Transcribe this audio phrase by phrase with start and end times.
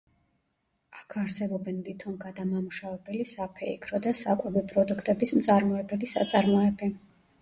[0.99, 6.91] აქ არსებობენ ლითონგადამამუშავებელი, საფეიქრო და საკვები პროდუქტების მწარმოებელი საწარმოები.